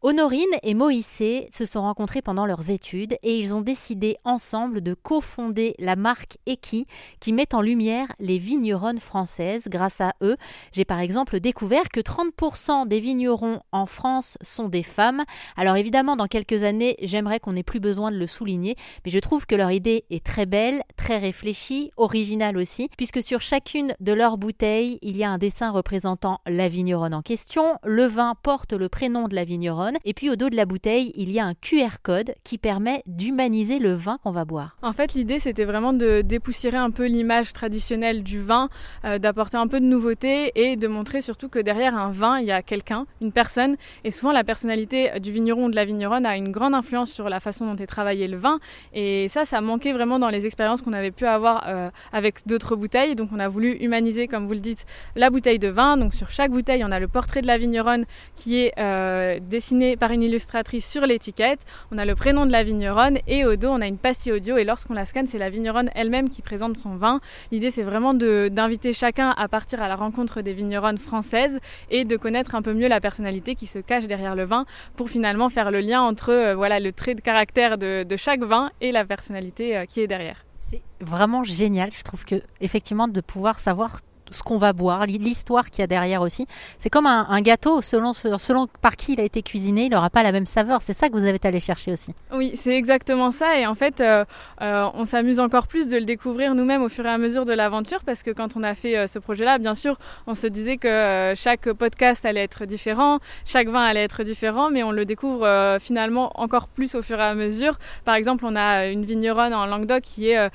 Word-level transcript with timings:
Honorine 0.00 0.44
et 0.62 0.74
Moïse 0.74 1.08
se 1.50 1.66
sont 1.66 1.82
rencontrés 1.82 2.22
pendant 2.22 2.46
leurs 2.46 2.70
études 2.70 3.16
et 3.24 3.36
ils 3.36 3.52
ont 3.52 3.62
décidé 3.62 4.16
ensemble 4.22 4.80
de 4.80 4.94
cofonder 4.94 5.74
la 5.80 5.96
marque 5.96 6.38
Eki 6.46 6.86
qui 7.18 7.32
met 7.32 7.52
en 7.52 7.60
lumière 7.60 8.06
les 8.20 8.38
vigneronnes 8.38 9.00
françaises. 9.00 9.64
Grâce 9.66 10.00
à 10.00 10.12
eux, 10.22 10.36
j'ai 10.70 10.84
par 10.84 11.00
exemple 11.00 11.40
découvert 11.40 11.88
que 11.88 11.98
30% 11.98 12.86
des 12.86 13.00
vignerons 13.00 13.58
en 13.72 13.86
France 13.86 14.38
sont 14.40 14.68
des 14.68 14.84
femmes. 14.84 15.24
Alors 15.56 15.74
évidemment, 15.74 16.14
dans 16.14 16.28
quelques 16.28 16.62
années, 16.62 16.94
j'aimerais 17.02 17.40
qu'on 17.40 17.54
n'ait 17.54 17.64
plus 17.64 17.80
besoin 17.80 18.12
de 18.12 18.18
le 18.18 18.28
souligner, 18.28 18.76
mais 19.04 19.10
je 19.10 19.18
trouve 19.18 19.46
que 19.46 19.56
leur 19.56 19.72
idée 19.72 20.04
est 20.10 20.24
très 20.24 20.46
belle, 20.46 20.82
très 20.96 21.18
réfléchie, 21.18 21.90
originale 21.96 22.56
aussi, 22.56 22.88
puisque 22.96 23.20
sur 23.20 23.40
chacune 23.40 23.94
de 23.98 24.12
leurs 24.12 24.38
bouteilles, 24.38 25.00
il 25.02 25.16
y 25.16 25.24
a 25.24 25.30
un 25.30 25.38
dessin 25.38 25.72
représentant 25.72 26.38
la 26.46 26.68
vigneronne 26.68 27.14
en 27.14 27.22
question. 27.22 27.78
Le 27.82 28.04
vin 28.04 28.36
porte 28.40 28.74
le 28.74 28.88
prénom 28.88 29.26
de 29.26 29.34
la 29.34 29.42
vigneronne 29.42 29.87
et 30.04 30.14
puis 30.14 30.30
au 30.30 30.36
dos 30.36 30.48
de 30.48 30.56
la 30.56 30.66
bouteille, 30.66 31.12
il 31.14 31.30
y 31.30 31.38
a 31.38 31.44
un 31.44 31.54
QR 31.54 31.98
code 32.02 32.34
qui 32.44 32.58
permet 32.58 33.02
d'humaniser 33.06 33.78
le 33.78 33.94
vin 33.94 34.18
qu'on 34.22 34.30
va 34.30 34.44
boire. 34.44 34.76
En 34.82 34.92
fait, 34.92 35.14
l'idée, 35.14 35.38
c'était 35.38 35.64
vraiment 35.64 35.92
de 35.92 36.22
dépoussiérer 36.22 36.76
un 36.76 36.90
peu 36.90 37.06
l'image 37.06 37.52
traditionnelle 37.52 38.22
du 38.22 38.40
vin, 38.40 38.68
euh, 39.04 39.18
d'apporter 39.18 39.56
un 39.56 39.66
peu 39.66 39.80
de 39.80 39.84
nouveauté 39.84 40.52
et 40.54 40.76
de 40.76 40.88
montrer 40.88 41.20
surtout 41.20 41.48
que 41.48 41.58
derrière 41.58 41.96
un 41.96 42.10
vin, 42.10 42.38
il 42.40 42.46
y 42.46 42.52
a 42.52 42.62
quelqu'un, 42.62 43.06
une 43.20 43.32
personne. 43.32 43.76
Et 44.04 44.10
souvent, 44.10 44.32
la 44.32 44.44
personnalité 44.44 45.18
du 45.20 45.32
vigneron 45.32 45.66
ou 45.66 45.70
de 45.70 45.76
la 45.76 45.84
vigneronne 45.84 46.26
a 46.26 46.36
une 46.36 46.50
grande 46.50 46.74
influence 46.74 47.10
sur 47.12 47.28
la 47.28 47.40
façon 47.40 47.66
dont 47.66 47.76
est 47.76 47.86
travaillé 47.86 48.28
le 48.28 48.36
vin. 48.36 48.58
Et 48.92 49.28
ça, 49.28 49.44
ça 49.44 49.60
manquait 49.60 49.92
vraiment 49.92 50.18
dans 50.18 50.28
les 50.28 50.46
expériences 50.46 50.82
qu'on 50.82 50.92
avait 50.92 51.10
pu 51.10 51.26
avoir 51.26 51.64
euh, 51.68 51.90
avec 52.12 52.46
d'autres 52.46 52.76
bouteilles. 52.76 53.14
Donc, 53.14 53.30
on 53.32 53.38
a 53.38 53.48
voulu 53.48 53.72
humaniser, 53.80 54.28
comme 54.28 54.46
vous 54.46 54.54
le 54.54 54.60
dites, 54.60 54.86
la 55.16 55.30
bouteille 55.30 55.58
de 55.58 55.68
vin. 55.68 55.96
Donc, 55.96 56.14
sur 56.14 56.30
chaque 56.30 56.50
bouteille, 56.50 56.84
on 56.84 56.90
a 56.90 56.98
le 56.98 57.08
portrait 57.08 57.42
de 57.42 57.46
la 57.46 57.58
vigneronne 57.58 58.04
qui 58.34 58.60
est 58.60 58.72
euh, 58.78 59.38
dessiné 59.40 59.77
par 59.96 60.10
une 60.10 60.22
illustratrice 60.22 60.88
sur 60.88 61.06
l'étiquette. 61.06 61.64
On 61.92 61.98
a 61.98 62.04
le 62.04 62.14
prénom 62.14 62.46
de 62.46 62.52
la 62.52 62.62
vigneronne 62.62 63.18
et 63.26 63.44
au 63.44 63.56
dos 63.56 63.68
on 63.68 63.80
a 63.80 63.86
une 63.86 63.98
pastille 63.98 64.32
audio 64.32 64.56
et 64.56 64.64
lorsqu'on 64.64 64.94
la 64.94 65.04
scanne 65.04 65.26
c'est 65.26 65.38
la 65.38 65.50
vigneronne 65.50 65.90
elle-même 65.94 66.28
qui 66.28 66.42
présente 66.42 66.76
son 66.76 66.96
vin. 66.96 67.20
L'idée 67.52 67.70
c'est 67.70 67.82
vraiment 67.82 68.14
d'inviter 68.14 68.92
chacun 68.92 69.30
à 69.30 69.48
partir 69.48 69.82
à 69.82 69.88
la 69.88 69.96
rencontre 69.96 70.42
des 70.42 70.52
vigneronnes 70.52 70.98
françaises 70.98 71.60
et 71.90 72.04
de 72.04 72.16
connaître 72.16 72.54
un 72.54 72.62
peu 72.62 72.74
mieux 72.74 72.88
la 72.88 73.00
personnalité 73.00 73.54
qui 73.54 73.66
se 73.66 73.78
cache 73.78 74.06
derrière 74.06 74.34
le 74.34 74.44
vin 74.44 74.66
pour 74.96 75.08
finalement 75.10 75.48
faire 75.48 75.70
le 75.70 75.80
lien 75.80 76.02
entre 76.02 76.30
euh, 76.30 76.54
voilà, 76.54 76.80
le 76.80 76.92
trait 76.92 77.14
de 77.14 77.20
caractère 77.20 77.78
de, 77.78 78.04
chaque 78.16 78.42
vin 78.42 78.70
et 78.80 78.92
la 78.92 79.04
personnalité 79.04 79.76
euh, 79.76 79.84
qui 79.84 80.00
est 80.00 80.06
derrière. 80.06 80.44
C'est 80.58 80.82
vraiment 81.00 81.44
génial, 81.44 81.90
je 81.96 82.02
trouve 82.02 82.24
que 82.24 82.42
effectivement 82.60 83.08
de 83.08 83.20
pouvoir 83.20 83.60
savoir 83.60 83.98
ce 84.30 84.42
qu'on 84.42 84.58
va 84.58 84.72
boire, 84.72 85.06
l'histoire 85.06 85.70
qu'il 85.70 85.80
y 85.80 85.84
a 85.84 85.86
derrière 85.86 86.22
aussi. 86.22 86.46
C'est 86.78 86.90
comme 86.90 87.06
un, 87.06 87.40
gâteau, 87.40 87.82
selon, 87.82 88.12
selon 88.12 88.66
par 88.80 88.96
qui 88.96 89.14
il 89.14 89.20
a 89.20 89.24
été 89.24 89.42
cuisiné, 89.42 89.84
il 89.84 89.90
n'aura 89.90 90.10
pas 90.10 90.22
la 90.22 90.32
même 90.32 90.46
saveur. 90.46 90.82
C'est 90.82 90.92
ça 90.92 91.08
que 91.08 91.14
vous 91.14 91.24
avez 91.24 91.38
allé 91.44 91.60
chercher 91.60 91.92
aussi. 91.92 92.14
Oui, 92.32 92.52
c'est 92.54 92.76
exactement 92.76 93.30
ça. 93.30 93.58
Et 93.58 93.66
en 93.66 93.74
fait, 93.74 94.00
euh, 94.00 94.24
euh, 94.60 94.88
on 94.94 95.04
s'amuse 95.04 95.40
encore 95.40 95.66
plus 95.66 95.88
de 95.88 95.96
le 95.96 96.04
découvrir 96.04 96.54
nous-mêmes 96.54 96.82
au 96.82 96.88
fur 96.88 97.06
et 97.06 97.10
à 97.10 97.18
mesure 97.18 97.44
de 97.44 97.52
l'aventure, 97.52 98.00
parce 98.04 98.22
que 98.22 98.30
quand 98.30 98.56
on 98.56 98.62
a 98.62 98.74
fait 98.74 98.96
euh, 98.96 99.06
ce 99.06 99.18
projet-là, 99.18 99.58
bien 99.58 99.74
sûr, 99.74 99.98
on 100.26 100.34
se 100.34 100.46
disait 100.46 100.76
que 100.76 101.32
chaque 101.36 101.72
podcast 101.72 102.24
allait 102.24 102.42
être 102.42 102.66
différent, 102.66 103.18
chaque 103.44 103.68
vin 103.68 103.84
allait 103.84 104.04
être 104.04 104.24
différent, 104.24 104.70
mais 104.70 104.82
on 104.82 104.90
le 104.90 105.04
découvre 105.04 105.78
finalement 105.80 106.32
encore 106.40 106.68
plus 106.68 106.94
au 106.94 107.02
fur 107.02 107.18
et 107.18 107.22
à 107.22 107.34
mesure. 107.34 107.78
Par 108.04 108.14
exemple, 108.14 108.44
on 108.46 108.56
a 108.56 108.86
une 108.86 109.04
vigneronne 109.04 109.54
en 109.54 109.66
Languedoc 109.66 110.02
qui 110.02 110.28
est 110.30 110.50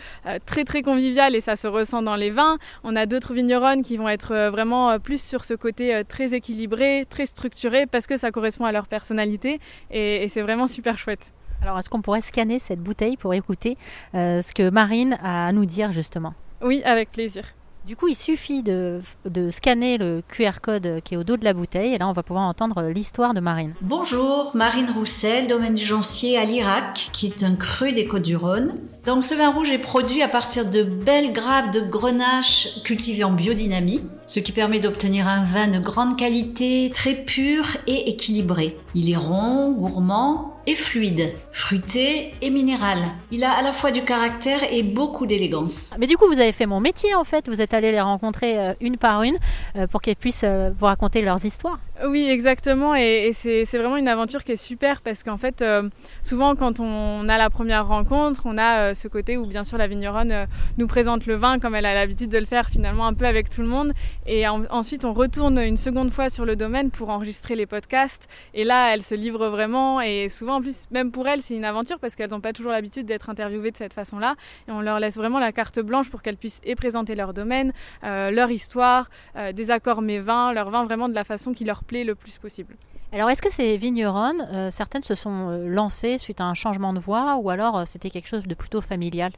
très 0.45 0.63
très 0.63 0.81
conviviale 0.81 1.35
et 1.35 1.41
ça 1.41 1.55
se 1.55 1.67
ressent 1.67 2.01
dans 2.01 2.15
les 2.15 2.29
vins. 2.29 2.57
On 2.83 2.95
a 2.95 3.05
d'autres 3.05 3.33
vignerons 3.33 3.62
qui 3.83 3.97
vont 3.97 4.09
être 4.09 4.33
euh, 4.33 4.51
vraiment 4.51 4.91
euh, 4.91 4.99
plus 4.99 5.21
sur 5.21 5.45
ce 5.45 5.53
côté 5.53 5.95
euh, 5.95 6.03
très 6.03 6.33
équilibré, 6.33 7.05
très 7.09 7.25
structuré, 7.25 7.85
parce 7.85 8.07
que 8.07 8.17
ça 8.17 8.31
correspond 8.31 8.65
à 8.65 8.71
leur 8.71 8.87
personnalité 8.87 9.59
et, 9.89 10.27
c'est 10.27 10.41
vraiment 10.41 10.67
super 10.67 10.97
chouette. 10.97 11.33
Alors, 11.61 11.79
est-ce 11.79 11.89
qu'on 11.89 12.01
pourrait 12.01 12.21
scanner 12.21 12.59
cette 12.59 12.81
bouteille 12.81 13.15
pour 13.15 13.33
écouter 13.33 13.77
ce 14.13 14.53
que 14.53 14.69
Marine 14.69 15.17
a 15.21 15.47
à 15.47 15.51
nous 15.51 15.65
dire 15.65 15.91
justement? 15.91 16.33
Oui, 16.61 16.81
avec 16.83 17.11
plaisir. 17.11 17.45
Du 17.85 17.97
coup, 17.97 18.07
il 18.07 18.15
suffit 18.15 18.63
de, 18.63 19.01
scanner 19.51 19.97
le 19.97 20.21
QR 20.29 20.61
code 20.61 21.01
qui 21.03 21.15
est 21.15 21.17
au 21.17 21.25
dos 21.25 21.35
de 21.35 21.43
la 21.43 21.53
bouteille 21.53 21.93
et 21.93 21.97
là, 21.97 22.07
on 22.07 22.13
va 22.13 22.23
pouvoir 22.23 22.45
entendre 22.45 22.81
l'histoire 22.83 23.33
de 23.33 23.41
Marine. 23.41 23.73
Bonjour, 23.81 24.51
Marine 24.55 24.89
Roussel, 24.89 25.47
domaine 25.47 25.75
du 25.75 25.83
Joncier 25.83 26.37
à 26.37 26.45
l'Irak, 26.45 27.09
qui 27.11 27.25
est 27.25 27.43
un 27.43 27.55
cru 27.55 27.91
des 27.91 28.05
Côtes-du-Rhône. 28.05 28.77
Donc, 29.05 29.25
ce 29.25 29.35
vin 29.35 29.49
rouge 29.51 29.69
est 29.69 29.79
produit 29.79 30.21
à 30.21 30.29
partir 30.29 30.71
de 30.71 30.83
belles 30.83 31.33
grappes 31.33 31.73
de 31.73 31.81
grenache 31.81 32.81
cultivées 32.85 33.25
en 33.25 33.33
biodynamie, 33.33 33.99
ce 34.27 34.39
qui 34.39 34.53
permet 34.53 34.79
d'obtenir 34.79 35.27
un 35.27 35.43
vin 35.43 35.67
de 35.67 35.79
grande 35.79 36.17
qualité, 36.17 36.89
très 36.93 37.15
pur 37.15 37.65
et 37.85 38.09
équilibré. 38.09 38.77
Il 38.95 39.11
est 39.11 39.17
rond, 39.17 39.73
gourmand, 39.73 40.55
et 40.65 40.75
fluide, 40.75 41.33
fruité 41.51 42.33
et 42.41 42.49
minéral. 42.49 42.99
Il 43.31 43.43
a 43.43 43.51
à 43.51 43.61
la 43.61 43.71
fois 43.73 43.91
du 43.91 44.03
caractère 44.03 44.59
et 44.71 44.83
beaucoup 44.83 45.25
d'élégance. 45.25 45.95
Mais 45.99 46.07
du 46.07 46.17
coup, 46.17 46.27
vous 46.27 46.39
avez 46.39 46.51
fait 46.51 46.65
mon 46.65 46.79
métier 46.79 47.15
en 47.15 47.23
fait. 47.23 47.49
Vous 47.49 47.61
êtes 47.61 47.73
allé 47.73 47.91
les 47.91 48.01
rencontrer 48.01 48.59
euh, 48.59 48.73
une 48.79 48.97
par 48.97 49.23
une 49.23 49.37
euh, 49.75 49.87
pour 49.87 50.01
qu'elles 50.01 50.15
puissent 50.15 50.45
euh, 50.45 50.71
vous 50.77 50.85
raconter 50.85 51.21
leurs 51.21 51.43
histoires. 51.45 51.79
Oui, 52.05 52.27
exactement. 52.29 52.95
Et, 52.95 53.31
c'est 53.33 53.63
vraiment 53.77 53.95
une 53.95 54.09
aventure 54.09 54.43
qui 54.43 54.51
est 54.51 54.57
super 54.57 55.01
parce 55.01 55.23
qu'en 55.23 55.37
fait, 55.37 55.61
euh, 55.61 55.87
souvent 56.21 56.55
quand 56.55 56.79
on 56.81 57.29
a 57.29 57.37
la 57.37 57.49
première 57.49 57.87
rencontre, 57.87 58.41
on 58.45 58.57
a 58.57 58.79
euh, 58.79 58.93
ce 58.93 59.07
côté 59.07 59.37
où 59.37 59.45
bien 59.45 59.63
sûr 59.63 59.77
la 59.77 59.87
vigneronne 59.87 60.31
euh, 60.31 60.45
nous 60.77 60.87
présente 60.87 61.25
le 61.25 61.35
vin 61.35 61.59
comme 61.59 61.75
elle 61.75 61.85
a 61.85 61.93
l'habitude 61.93 62.29
de 62.29 62.37
le 62.37 62.45
faire 62.45 62.69
finalement 62.69 63.07
un 63.07 63.13
peu 63.13 63.25
avec 63.25 63.49
tout 63.49 63.61
le 63.61 63.67
monde. 63.67 63.93
Et 64.25 64.47
ensuite, 64.47 65.05
on 65.05 65.13
retourne 65.13 65.57
une 65.59 65.77
seconde 65.77 66.11
fois 66.11 66.29
sur 66.29 66.45
le 66.45 66.57
domaine 66.57 66.91
pour 66.91 67.09
enregistrer 67.09 67.55
les 67.55 67.65
podcasts. 67.65 68.27
Et 68.53 68.65
là, 68.65 68.93
elle 68.93 69.01
se 69.01 69.15
livre 69.15 69.47
vraiment. 69.47 70.01
Et 70.01 70.27
souvent, 70.27 70.55
en 70.55 70.61
plus, 70.61 70.87
même 70.91 71.11
pour 71.11 71.27
elles, 71.27 71.41
c'est 71.41 71.55
une 71.55 71.65
aventure 71.65 71.99
parce 71.99 72.15
qu'elles 72.15 72.31
n'ont 72.31 72.41
pas 72.41 72.53
toujours 72.53 72.71
l'habitude 72.71 73.05
d'être 73.05 73.29
interviewées 73.29 73.71
de 73.71 73.77
cette 73.77 73.93
façon-là. 73.93 74.35
Et 74.67 74.71
on 74.71 74.81
leur 74.81 74.99
laisse 74.99 75.15
vraiment 75.15 75.39
la 75.39 75.53
carte 75.53 75.79
blanche 75.79 76.09
pour 76.09 76.21
qu'elles 76.21 76.37
puissent 76.37 76.61
présenter 76.75 77.15
leur 77.15 77.33
domaine, 77.33 77.71
leur 78.01 78.51
histoire, 78.51 79.09
des 79.53 79.71
accords 79.71 80.01
mes 80.01 80.19
vins, 80.19 80.51
leur 80.53 80.69
vin 80.69 80.83
vraiment 80.83 81.07
de 81.07 81.15
la 81.15 81.23
façon 81.23 81.53
qui 81.53 81.63
leur 81.63 81.83
plaît 81.83 81.92
le 82.03 82.15
plus 82.15 82.39
possible. 82.39 82.75
Alors, 83.11 83.29
est-ce 83.29 83.43
que 83.43 83.51
ces 83.51 83.77
vigneronnes, 83.77 84.47
euh, 84.51 84.71
certaines 84.71 85.03
se 85.03 85.13
sont 85.13 85.49
euh, 85.49 85.67
lancées 85.67 86.17
suite 86.17 86.41
à 86.41 86.45
un 86.45 86.55
changement 86.55 86.93
de 86.93 86.99
voie 86.99 87.35
ou 87.35 87.51
alors 87.51 87.77
euh, 87.77 87.83
c'était 87.85 88.09
quelque 88.09 88.27
chose 88.27 88.47
de 88.47 88.55
plutôt 88.55 88.81
familial? 88.81 89.31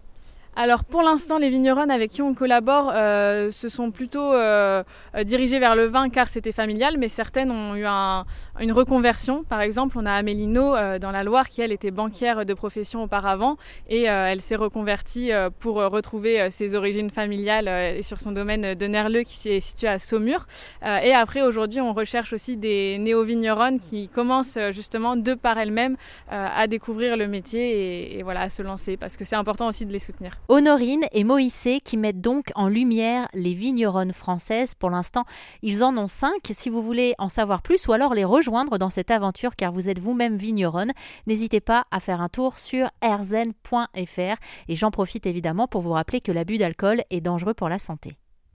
Alors 0.58 0.86
pour 0.86 1.02
l'instant, 1.02 1.38
les 1.38 1.50
vigneronnes 1.50 1.92
avec 1.92 2.12
qui 2.12 2.22
on 2.22 2.34
collabore 2.34 2.90
euh, 2.94 3.52
se 3.52 3.68
sont 3.68 3.92
plutôt 3.92 4.34
euh, 4.34 4.84
dirigées 5.26 5.60
vers 5.60 5.76
le 5.76 5.86
vin 5.86 6.08
car 6.10 6.30
c'était 6.30 6.54
familial, 6.54 6.96
mais 6.98 7.10
certaines 7.10 7.52
ont 7.52 7.76
eu 7.76 7.86
une 7.86 8.72
reconversion. 8.72 9.44
Par 9.44 9.60
exemple, 9.60 9.98
on 10.00 10.06
a 10.06 10.14
Amélie 10.14 10.46
euh, 10.56 10.98
dans 10.98 11.12
la 11.12 11.24
Loire 11.24 11.50
qui 11.50 11.62
elle 11.62 11.74
était 11.74 11.92
banquière 11.92 12.46
de 12.46 12.54
profession 12.54 13.04
auparavant 13.04 13.58
et 13.90 14.04
elle 14.04 14.40
s'est 14.40 14.56
reconvertie 14.56 15.32
pour 15.60 15.76
retrouver 15.76 16.50
ses 16.52 16.76
origines 16.76 17.10
familiales 17.10 17.68
et 17.68 18.02
sur 18.02 18.22
son 18.22 18.32
domaine 18.32 18.76
de 18.76 18.86
Nerleux 18.86 19.24
qui 19.24 19.50
est 19.50 19.60
situé 19.60 19.88
à 19.88 20.00
Saumur. 20.00 20.46
et 20.84 21.14
après 21.14 21.42
aujourd'hui, 21.42 21.82
on 21.82 21.94
recherche 21.94 22.32
aussi 22.34 22.58
des 22.58 22.98
néo-vigneronnes 23.00 23.80
qui 23.80 24.08
commencent 24.08 24.60
justement 24.72 25.16
de 25.16 25.34
par 25.34 25.58
elles-mêmes 25.58 25.98
à 26.30 26.68
découvrir 26.68 27.18
le 27.18 27.28
métier 27.28 28.12
et, 28.14 28.20
et 28.20 28.24
voilà 28.24 28.42
à 28.42 28.50
se 28.50 28.62
lancer 28.62 28.98
parce 28.98 29.18
que 29.18 29.26
c'est 29.26 29.36
important 29.36 29.68
aussi 29.68 29.86
de 29.86 29.92
les 29.92 30.00
soutenir. 30.00 30.38
Honorine 30.48 31.06
et 31.12 31.24
Moïse 31.24 31.68
qui 31.84 31.98
mettent 31.98 32.22
donc 32.22 32.52
en 32.56 32.68
lumière 32.68 33.28
les 33.34 33.54
vigneronnes 33.54 34.14
françaises. 34.14 34.76
Pour 34.76 34.90
l'instant, 34.90 35.24
ils 35.62 35.84
en 35.84 35.98
ont 35.98 36.08
cinq. 36.08 36.52
Si 36.52 36.70
vous 36.70 36.82
voulez 36.82 37.16
en 37.18 37.30
savoir 37.30 37.62
plus 37.62 37.88
ou 37.88 37.94
alors 37.94 38.14
les 38.14 38.26
rejoindre 38.26 38.78
dans 38.78 38.90
cette 38.90 39.12
aventure 39.12 39.56
car 39.56 39.72
vous 39.72 39.90
êtes 39.90 40.00
vous-même 40.00 40.38
vigneronne, 40.38 40.92
n'hésitez 41.28 41.62
pas 41.62 41.86
à 41.92 42.00
faire 42.00 42.22
un 42.22 42.30
tour 42.30 42.60
sur 42.60 42.90
erzen.fr. 43.02 44.40
Et 44.68 44.76
j'en 44.76 44.92
profite 44.92 45.26
évidemment 45.26 45.68
pour 45.68 45.82
vous 45.82 45.94
rappeler 45.94 46.22
que 46.22 46.32
l'abus 46.32 46.58
d'alcool 46.58 47.02
est 47.10 47.22
dangereux 47.22 47.54
pour 47.54 47.70
la 47.70 47.80
santé. 47.80 48.18